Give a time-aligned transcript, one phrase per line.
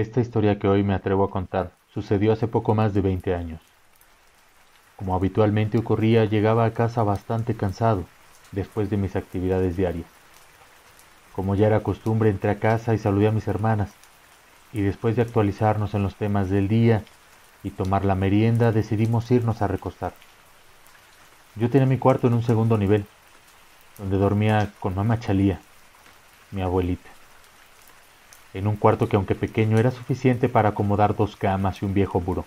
[0.00, 3.60] Esta historia que hoy me atrevo a contar sucedió hace poco más de 20 años.
[4.96, 8.06] Como habitualmente ocurría, llegaba a casa bastante cansado
[8.50, 10.06] después de mis actividades diarias.
[11.36, 13.90] Como ya era costumbre, entré a casa y saludé a mis hermanas,
[14.72, 17.04] y después de actualizarnos en los temas del día
[17.62, 20.14] y tomar la merienda, decidimos irnos a recostar.
[21.56, 23.04] Yo tenía mi cuarto en un segundo nivel,
[23.98, 25.60] donde dormía con mamá Chalía,
[26.52, 27.19] mi abuelita.
[28.54, 32.20] En un cuarto que aunque pequeño era suficiente para acomodar dos camas y un viejo
[32.20, 32.44] buró.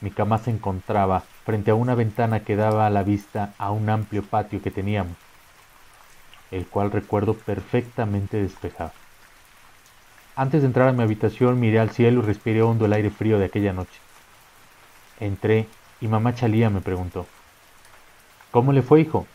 [0.00, 3.90] Mi cama se encontraba frente a una ventana que daba a la vista a un
[3.90, 5.16] amplio patio que teníamos,
[6.50, 8.92] el cual recuerdo perfectamente despejado.
[10.36, 13.38] Antes de entrar a mi habitación miré al cielo y respiré hondo el aire frío
[13.38, 13.98] de aquella noche.
[15.18, 15.66] Entré
[16.00, 17.26] y mamá Chalía me preguntó,
[18.52, 19.26] ¿Cómo le fue, hijo?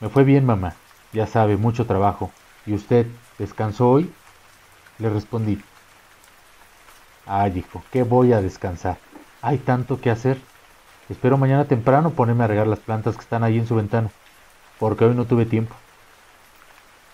[0.00, 0.74] Me fue bien, mamá.
[1.12, 2.30] Ya sabe, mucho trabajo.
[2.70, 4.12] ¿Y usted descansó hoy?
[5.00, 5.60] Le respondí.
[7.26, 8.96] Ay, hijo, ¿qué voy a descansar?
[9.42, 10.40] Hay tanto que hacer.
[11.08, 14.12] Espero mañana temprano ponerme a regar las plantas que están ahí en su ventana,
[14.78, 15.74] porque hoy no tuve tiempo.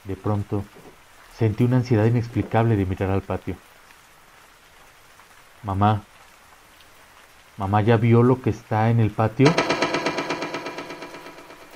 [0.04, 0.62] De pronto,
[1.38, 3.56] sentí una ansiedad inexplicable de mirar al patio.
[5.62, 6.02] Mamá,
[7.56, 9.50] mamá ya vio lo que está en el patio.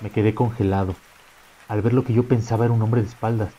[0.02, 0.94] Me quedé congelado
[1.66, 3.54] al ver lo que yo pensaba era un hombre de espaldas.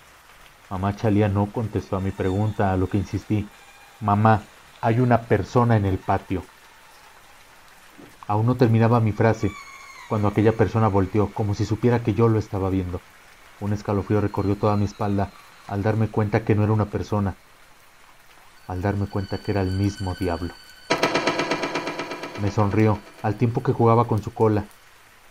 [0.71, 3.45] Mamá Chalía no contestó a mi pregunta, a lo que insistí.
[3.99, 4.43] Mamá,
[4.79, 6.43] hay una persona en el patio.
[8.25, 9.51] Aún no terminaba mi frase
[10.07, 13.01] cuando aquella persona volteó, como si supiera que yo lo estaba viendo.
[13.59, 15.29] Un escalofrío recorrió toda mi espalda
[15.67, 17.35] al darme cuenta que no era una persona,
[18.69, 20.53] al darme cuenta que era el mismo diablo.
[22.41, 24.63] Me sonrió al tiempo que jugaba con su cola,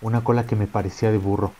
[0.02, 1.52] una cola que me parecía de burro.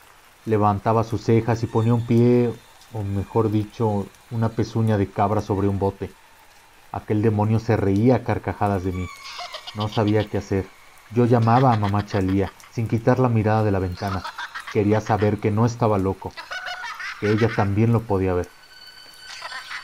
[0.45, 2.53] Levantaba sus cejas y ponía un pie,
[2.93, 6.11] o mejor dicho, una pezuña de cabra sobre un bote.
[6.93, 9.07] Aquel demonio se reía a carcajadas de mí.
[9.75, 10.67] No sabía qué hacer.
[11.13, 14.23] Yo llamaba a mamá Chalía, sin quitar la mirada de la ventana.
[14.73, 16.33] Quería saber que no estaba loco,
[17.21, 18.49] que ella también lo podía ver.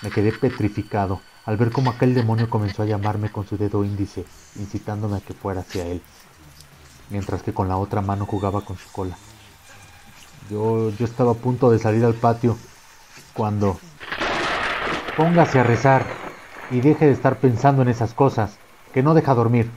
[0.02, 4.24] Me quedé petrificado al ver cómo aquel demonio comenzó a llamarme con su dedo índice,
[4.56, 6.02] incitándome a que fuera hacia él,
[7.10, 9.16] mientras que con la otra mano jugaba con su cola.
[10.50, 12.56] Yo, yo estaba a punto de salir al patio
[13.36, 13.78] cuando...
[15.16, 16.04] Póngase a rezar,
[16.70, 18.58] y deje de estar pensando en esas cosas,
[18.92, 19.70] que no deja dormir.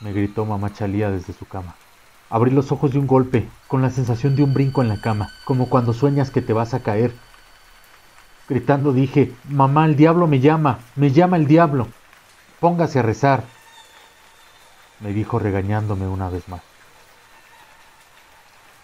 [0.00, 1.74] Me gritó mamá Chalía desde su cama.
[2.28, 5.28] Abrí los ojos de un golpe, con la sensación de un brinco en la cama,
[5.44, 7.12] como cuando sueñas que te vas a caer.
[8.48, 11.88] Gritando dije, mamá, el diablo me llama, me llama el diablo.
[12.58, 13.44] Póngase a rezar.
[15.00, 16.62] Me dijo regañándome una vez más.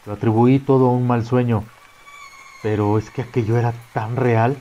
[0.06, 1.64] Lo atribuí todo a un mal sueño,
[2.66, 4.56] pero es que aquello era tan real.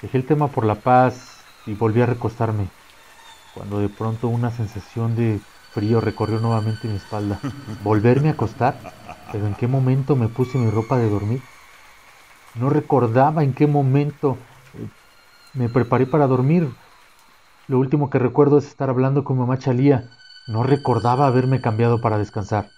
[0.00, 2.68] Dejé el tema por la paz y volví a recostarme,
[3.56, 5.40] cuando de pronto una sensación de
[5.72, 7.40] frío recorrió nuevamente mi espalda.
[7.82, 8.78] Volverme a acostar,
[9.32, 11.40] pero ¿en qué momento me puse mi ropa de dormir?
[12.54, 14.38] No recordaba en qué momento
[14.74, 14.88] eh,
[15.54, 16.68] me preparé para dormir.
[17.66, 20.08] Lo último que recuerdo es estar hablando con mamá Chalía.
[20.46, 22.70] No recordaba haberme cambiado para descansar.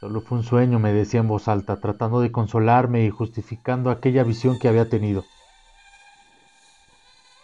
[0.00, 4.24] Solo fue un sueño, me decía en voz alta, tratando de consolarme y justificando aquella
[4.24, 5.24] visión que había tenido.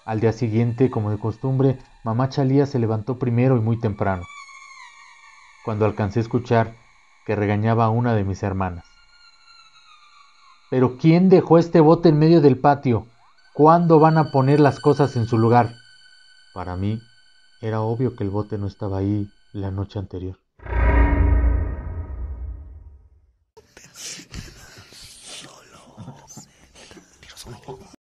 [0.04, 4.24] Al día siguiente, como de costumbre, mamá Chalía se levantó primero y muy temprano,
[5.64, 6.74] cuando alcancé a escuchar
[7.24, 8.84] que regañaba a una de mis hermanas.
[10.70, 13.06] Pero ¿quién dejó este bote en medio del patio?
[13.54, 15.74] ¿Cuándo van a poner las cosas en su lugar?
[16.52, 17.00] Para mí
[17.60, 20.41] era obvio que el bote no estaba ahí la noche anterior.